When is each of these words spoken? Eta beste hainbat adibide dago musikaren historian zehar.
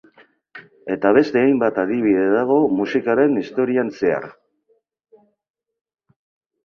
Eta 0.93 1.11
beste 1.17 1.41
hainbat 1.47 1.77
adibide 1.83 2.23
dago 2.37 2.57
musikaren 2.79 3.37
historian 3.43 3.95
zehar. 3.99 4.29